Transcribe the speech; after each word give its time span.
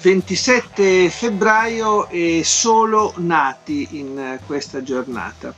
27 0.00 1.10
febbraio 1.10 2.08
e 2.08 2.40
solo 2.42 3.12
nati 3.16 3.86
in 3.98 4.38
questa 4.46 4.82
giornata. 4.82 5.52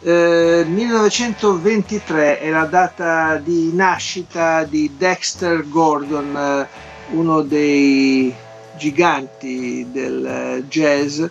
Eh, 0.00 0.64
1923 0.66 2.38
è 2.38 2.50
la 2.50 2.66
data 2.66 3.36
di 3.36 3.72
nascita 3.72 4.64
di 4.64 4.94
Dexter 4.94 5.66
Gordon, 5.66 6.36
eh, 6.36 6.68
uno 7.14 7.40
dei 7.40 8.32
giganti 8.76 9.86
del 9.90 10.64
jazz, 10.68 11.24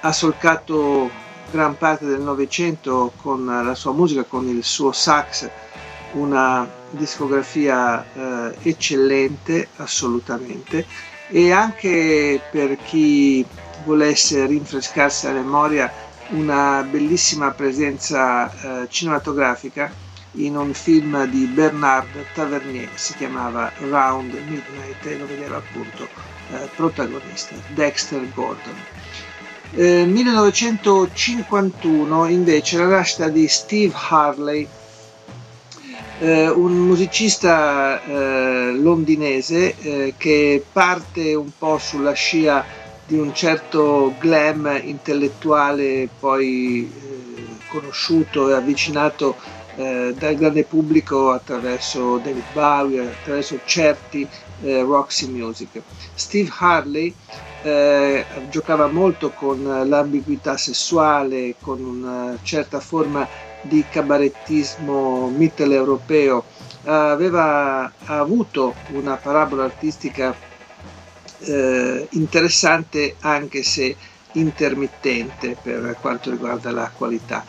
ha 0.00 0.12
solcato 0.12 1.10
gran 1.50 1.78
parte 1.78 2.04
del 2.04 2.20
Novecento 2.20 3.12
con 3.22 3.46
la 3.46 3.74
sua 3.74 3.92
musica, 3.92 4.24
con 4.24 4.46
il 4.46 4.62
suo 4.62 4.92
sax, 4.92 5.48
una 6.12 6.68
discografia 6.90 8.04
eh, 8.12 8.56
eccellente 8.62 9.68
assolutamente 9.76 11.14
e 11.28 11.52
anche 11.52 12.40
per 12.50 12.76
chi 12.84 13.44
volesse 13.84 14.46
rinfrescarsi 14.46 15.26
la 15.26 15.32
memoria 15.32 15.92
una 16.28 16.82
bellissima 16.82 17.52
presenza 17.52 18.50
eh, 18.50 18.86
cinematografica 18.88 19.92
in 20.32 20.56
un 20.56 20.74
film 20.74 21.24
di 21.26 21.46
Bernard 21.46 22.26
Tavernier, 22.32 22.90
si 22.94 23.14
chiamava 23.14 23.70
Round 23.78 24.34
Midnight 24.46 25.06
e 25.06 25.16
lo 25.16 25.26
vedeva 25.26 25.56
appunto 25.56 26.08
eh, 26.50 26.68
protagonista, 26.74 27.54
Dexter 27.68 28.28
Gordon. 28.34 28.74
Eh, 29.72 30.04
1951 30.04 32.28
invece 32.28 32.78
la 32.78 32.86
nascita 32.86 33.28
di 33.28 33.48
Steve 33.48 33.94
Harley, 34.08 34.68
eh, 36.18 36.48
un 36.48 36.72
musicista 36.72 38.02
eh, 38.02 38.72
londinese 38.72 39.76
eh, 39.78 40.14
che 40.16 40.64
parte 40.72 41.34
un 41.34 41.50
po' 41.56 41.78
sulla 41.78 42.12
scia 42.12 42.64
di 43.06 43.18
un 43.18 43.34
certo 43.34 44.14
glam 44.18 44.80
intellettuale 44.82 46.08
poi 46.18 46.90
eh, 46.90 47.44
conosciuto 47.68 48.48
e 48.48 48.54
avvicinato 48.54 49.36
eh, 49.76 50.14
dal 50.18 50.34
grande 50.36 50.64
pubblico 50.64 51.30
attraverso 51.30 52.16
David 52.16 52.44
Bowie, 52.52 53.00
attraverso 53.00 53.60
certi 53.66 54.26
eh, 54.62 54.80
Roxy 54.80 55.28
Music. 55.28 55.82
Steve 56.14 56.50
Harley 56.58 57.14
giocava 58.48 58.86
molto 58.86 59.30
con 59.30 59.64
l'ambiguità 59.88 60.56
sessuale, 60.56 61.56
con 61.60 61.82
una 61.82 62.38
certa 62.42 62.78
forma 62.78 63.26
di 63.66 63.84
cabarettismo 63.88 65.28
mitteleuropeo, 65.28 66.44
aveva 66.84 67.92
avuto 68.04 68.74
una 68.92 69.16
parabola 69.16 69.64
artistica 69.64 70.34
eh, 71.40 72.06
interessante 72.10 73.16
anche 73.20 73.62
se 73.62 73.96
intermittente 74.32 75.56
per 75.60 75.96
quanto 76.00 76.30
riguarda 76.30 76.70
la 76.70 76.90
qualità. 76.94 77.44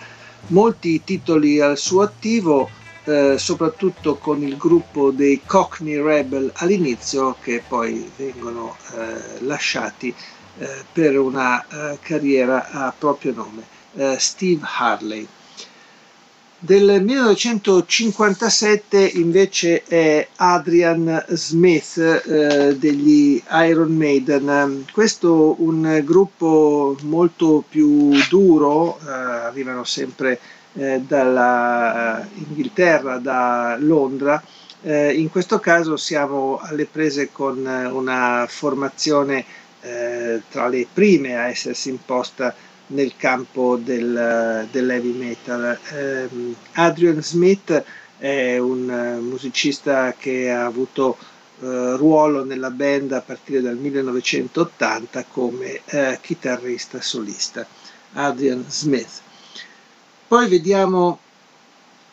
Molti 0.47 1.03
titoli 1.03 1.59
al 1.59 1.77
suo 1.77 2.01
attivo, 2.01 2.69
eh, 3.03 3.37
soprattutto 3.37 4.15
con 4.15 4.41
il 4.41 4.57
gruppo 4.57 5.11
dei 5.11 5.41
Cockney 5.45 6.01
Rebel 6.01 6.51
all'inizio, 6.55 7.35
che 7.41 7.61
poi 7.67 8.09
vengono 8.15 8.75
eh, 8.95 9.43
lasciati 9.43 10.13
eh, 10.59 10.67
per 10.91 11.19
una 11.19 11.65
eh, 11.67 11.99
carriera 12.01 12.69
a 12.69 12.93
proprio 12.97 13.33
nome. 13.33 13.63
Eh, 13.95 14.17
Steve 14.19 14.65
Harley. 14.77 15.27
Del 16.59 17.03
1957 17.03 18.97
invece 19.13 19.83
è 19.83 20.27
Adrian 20.37 21.23
Smith 21.29 21.97
eh, 21.97 22.75
degli 22.75 23.39
Iron 23.67 23.95
Maiden. 23.95 24.83
Questo 24.91 25.55
un 25.59 26.01
gruppo 26.03 26.97
molto 27.03 27.63
più 27.69 28.09
duro, 28.27 28.97
eh, 29.05 29.09
arrivano 29.11 29.83
sempre 29.83 30.39
eh, 30.73 30.99
dalla 31.05 32.27
Inghilterra, 32.33 33.19
da 33.19 33.77
Londra. 33.79 34.41
Eh, 34.81 35.13
in 35.13 35.29
questo 35.29 35.59
caso 35.59 35.95
siamo 35.95 36.57
alle 36.59 36.87
prese 36.87 37.31
con 37.31 37.57
una 37.59 38.47
formazione 38.49 39.45
eh, 39.81 40.41
tra 40.49 40.67
le 40.67 40.87
prime 40.91 41.37
a 41.37 41.49
essersi 41.49 41.89
imposta 41.89 42.55
nel 42.87 43.13
campo 43.17 43.77
del, 43.77 44.67
dell'heavy 44.71 45.11
metal. 45.11 45.77
Eh, 45.91 46.29
Adrian 46.73 47.21
Smith 47.21 47.83
è 48.17 48.57
un 48.57 48.89
uh, 48.89 49.21
musicista 49.21 50.13
che 50.17 50.49
ha 50.51 50.65
avuto 50.65 51.17
uh, 51.59 51.95
ruolo 51.95 52.43
nella 52.43 52.71
band 52.71 53.11
a 53.11 53.21
partire 53.21 53.61
dal 53.61 53.77
1980 53.77 55.25
come 55.25 55.81
uh, 55.91 56.17
chitarrista 56.21 56.99
solista. 57.01 57.67
Adrian 58.13 58.65
Smith. 58.67 59.21
Poi 60.27 60.47
vediamo 60.47 61.19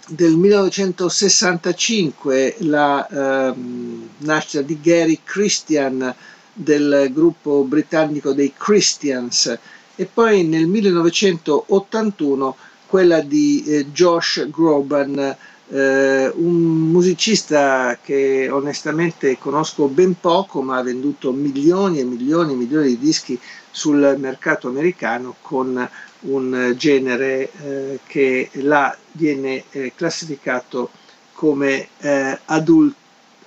del 0.07 0.37
1965 0.37 2.57
la 2.61 3.09
ehm, 3.09 4.09
nascita 4.19 4.63
di 4.63 4.79
Gary 4.81 5.19
Christian 5.25 6.15
del 6.53 7.11
gruppo 7.13 7.65
britannico 7.65 8.33
dei 8.35 8.53
Christians 8.55 9.59
e 9.97 10.07
poi 10.07 10.45
nel 10.45 10.67
1981 10.67 12.57
quella 12.87 13.21
di 13.21 13.65
eh, 13.67 13.87
Josh 13.91 14.49
Groban, 14.51 15.37
eh, 15.69 16.33
un 16.35 16.55
musicista 16.91 17.99
che 18.03 18.49
onestamente 18.51 19.39
conosco 19.39 19.87
ben 19.89 20.19
poco, 20.21 20.63
ma 20.63 20.77
ha 20.79 20.83
venduto 20.83 21.33
milioni 21.33 21.99
e 22.01 22.05
milioni 22.05 22.53
e 22.53 22.57
milioni 22.57 22.87
di 22.89 22.99
dischi 22.99 23.39
sul 23.71 24.15
mercato 24.19 24.69
americano 24.69 25.35
con 25.41 25.89
un 26.21 26.75
genere 26.77 27.51
eh, 27.61 27.99
che 28.07 28.49
là 28.55 28.97
viene 29.13 29.65
eh, 29.71 29.93
classificato 29.97 30.91
come 31.33 31.89
eh, 31.99 32.39
adult, 32.45 32.95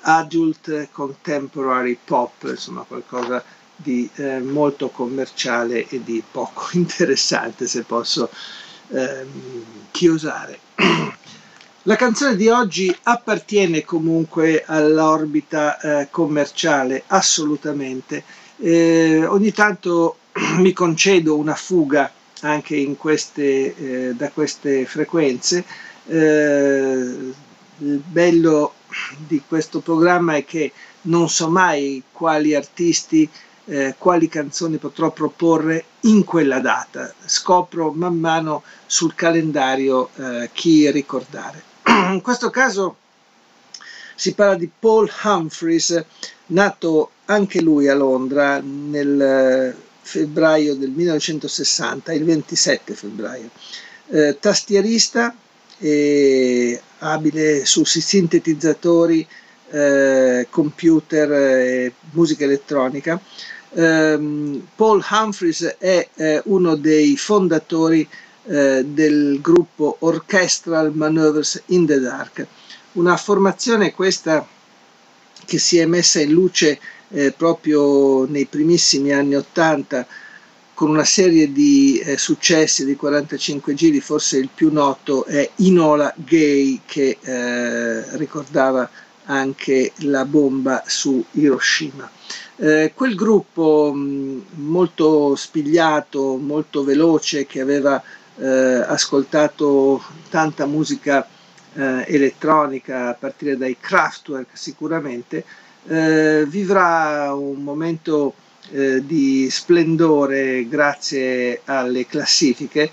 adult 0.02 0.90
contemporary 0.92 1.98
pop, 2.04 2.44
insomma 2.44 2.82
qualcosa 2.82 3.42
di 3.78 4.10
eh, 4.16 4.40
molto 4.40 4.90
commerciale 4.90 5.88
e 5.88 6.04
di 6.04 6.22
poco 6.30 6.68
interessante, 6.78 7.68
se 7.68 7.84
posso 7.84 8.30
ehm, 8.90 9.64
chiosare. 9.92 10.60
La 11.84 11.96
canzone 11.96 12.36
di 12.36 12.50
oggi 12.50 12.94
appartiene 13.04 13.86
comunque 13.86 14.64
all'orbita 14.66 15.80
eh, 15.80 16.08
commerciale, 16.12 17.04
assolutamente. 17.08 18.26
Eh, 18.58 19.24
ogni 19.26 19.54
tanto 19.54 20.18
mi 20.60 20.74
concedo 20.74 21.38
una 21.38 21.56
fuga 21.56 22.12
anche 22.42 22.96
queste, 22.98 23.76
eh, 24.10 24.14
da 24.16 24.30
queste 24.32 24.86
frequenze. 24.86 25.64
Eh, 26.08 27.34
il 27.80 28.02
bello 28.06 28.74
di 29.18 29.42
questo 29.48 29.80
programma 29.80 30.36
è 30.36 30.46
che 30.46 30.72
non 31.04 31.30
so 31.30 31.50
mai 31.50 32.04
quali 32.12 32.56
artisti 32.56 33.30
eh, 33.68 33.96
quali 33.98 34.28
canzoni 34.30 34.78
potrò 34.78 35.12
proporre 35.12 35.84
in 36.02 36.24
quella 36.24 36.60
data. 36.60 37.14
Scopro 37.26 37.92
man 37.92 38.18
mano 38.18 38.64
sul 38.86 39.14
calendario 39.14 40.10
eh, 40.16 40.50
chi 40.54 40.90
ricordare. 40.90 41.62
in 42.12 42.22
questo 42.22 42.50
caso 42.50 42.96
si 44.16 44.34
parla 44.34 44.56
di 44.56 44.70
Paul 44.80 45.12
Humphreys, 45.24 46.04
nato 46.48 47.12
anche 47.26 47.62
lui 47.62 47.88
a 47.88 47.94
Londra 47.94 48.60
nel 48.64 49.22
eh, 49.22 49.76
febbraio 50.02 50.76
del 50.76 50.90
1960, 50.92 52.14
il 52.14 52.24
27 52.24 52.94
febbraio. 52.94 53.50
Eh, 54.10 54.38
tastierista 54.40 55.36
e 55.78 56.82
abile 57.00 57.66
su 57.66 57.84
sintetizzatori, 57.84 59.28
eh, 59.70 60.48
computer 60.50 61.32
e 61.32 61.94
musica 62.12 62.46
elettronica 62.46 63.20
Um, 63.70 64.66
Paul 64.76 65.04
Humphreys 65.10 65.76
è 65.78 66.08
eh, 66.16 66.42
uno 66.46 66.76
dei 66.76 67.18
fondatori 67.18 68.08
eh, 68.46 68.84
del 68.86 69.40
gruppo 69.42 69.98
Orchestral 70.00 70.94
Maneuvers 70.96 71.62
in 71.68 71.86
the 71.86 72.00
Dark, 72.00 72.46
una 72.94 73.18
formazione 73.18 73.94
questa 73.94 74.48
che 75.46 75.58
si 75.60 75.78
è 75.78 75.86
messa 75.86 76.22
in 76.22 76.32
luce 76.32 76.80
eh, 77.10 77.32
proprio 77.32 78.26
nei 78.26 78.46
primissimi 78.46 79.12
anni 79.12 79.36
80 79.36 80.08
con 80.74 80.90
una 80.92 81.06
serie 81.06 81.52
di 81.52 82.00
eh, 82.00 82.18
successi 82.18 82.86
di 82.86 82.96
45 82.96 83.74
giri, 83.74 84.00
forse 84.00 84.38
il 84.38 84.50
più 84.54 84.72
noto 84.72 85.26
è 85.26 85.50
Inola 85.56 86.14
Gay 86.16 86.82
che 86.86 87.18
eh, 87.20 88.18
ricordava 88.18 88.88
anche 89.26 89.92
la 90.02 90.24
bomba 90.24 90.84
su 90.86 91.24
Hiroshima. 91.32 92.10
Eh, 92.60 92.92
quel 92.96 93.14
gruppo 93.14 93.92
mh, 93.94 94.46
molto 94.56 95.36
spigliato, 95.36 96.38
molto 96.38 96.84
veloce, 96.84 97.46
che 97.46 97.62
aveva 97.62 98.02
eh, 98.38 98.46
ascoltato 98.46 100.02
tanta 100.30 100.66
musica 100.66 101.28
eh, 101.74 102.04
elettronica 102.08 103.10
a 103.10 103.14
partire 103.14 103.58
dai 103.58 103.78
Kraftwerk 103.80 104.58
sicuramente, 104.58 105.46
eh, 105.88 106.46
vivrà 106.48 107.32
un 107.36 107.62
momento 107.62 108.34
eh, 108.72 109.06
di 109.06 109.48
splendore 109.52 110.68
grazie 110.68 111.62
alle 111.66 112.08
classifiche, 112.08 112.90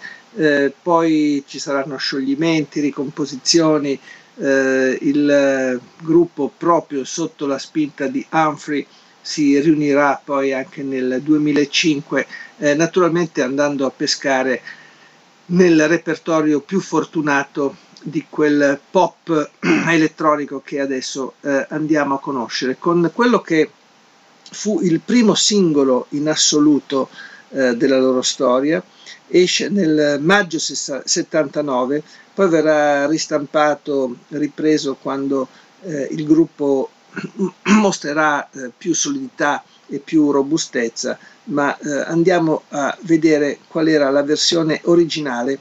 poi 0.82 1.44
ci 1.46 1.60
saranno 1.60 1.96
scioglimenti, 1.96 2.80
ricomposizioni, 2.80 3.98
il 4.36 5.80
gruppo 6.02 6.50
proprio 6.58 7.04
sotto 7.04 7.46
la 7.46 7.56
spinta 7.58 8.08
di 8.08 8.26
Humphrey 8.32 8.84
si 9.24 9.58
riunirà 9.58 10.20
poi 10.22 10.52
anche 10.52 10.82
nel 10.82 11.22
2005, 11.22 12.26
eh, 12.58 12.74
naturalmente 12.74 13.40
andando 13.40 13.86
a 13.86 13.90
pescare 13.90 14.60
nel 15.46 15.88
repertorio 15.88 16.60
più 16.60 16.78
fortunato 16.78 17.76
di 18.02 18.26
quel 18.28 18.78
pop 18.90 19.50
elettronico 19.88 20.60
che 20.62 20.78
adesso 20.78 21.36
eh, 21.40 21.66
andiamo 21.70 22.16
a 22.16 22.20
conoscere, 22.20 22.76
con 22.78 23.10
quello 23.14 23.40
che 23.40 23.70
fu 24.50 24.80
il 24.82 25.00
primo 25.00 25.34
singolo 25.34 26.04
in 26.10 26.28
assoluto 26.28 27.08
eh, 27.48 27.74
della 27.76 27.98
loro 27.98 28.20
storia, 28.20 28.84
esce 29.28 29.70
nel 29.70 30.18
maggio 30.20 30.58
79, 30.58 32.02
poi 32.34 32.48
verrà 32.50 33.06
ristampato, 33.06 34.16
ripreso 34.28 34.96
quando 35.00 35.48
eh, 35.80 36.08
il 36.10 36.26
gruppo 36.26 36.90
mostrerà 37.80 38.48
eh, 38.50 38.70
più 38.76 38.94
solidità 38.94 39.62
e 39.86 39.98
più 39.98 40.30
robustezza, 40.30 41.18
ma 41.44 41.76
eh, 41.78 42.00
andiamo 42.06 42.62
a 42.70 42.96
vedere 43.02 43.58
qual 43.68 43.88
era 43.88 44.10
la 44.10 44.22
versione 44.22 44.80
originale 44.84 45.58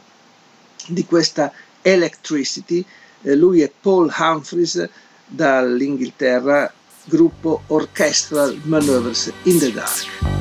di 0.88 1.06
questa 1.06 1.52
Electricity. 1.82 2.84
Eh, 3.22 3.36
lui 3.36 3.62
è 3.62 3.72
Paul 3.82 4.14
Humphries 4.18 4.88
dall'Inghilterra, 5.28 6.72
gruppo 7.06 7.64
Orchestral 7.68 8.60
Maneuvers 8.64 9.32
in 9.44 9.60
the 9.60 9.72
Dark. 9.72 10.33